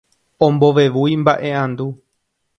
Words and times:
Ombovevúi 0.45 1.13
mba'e'andu. 1.23 1.89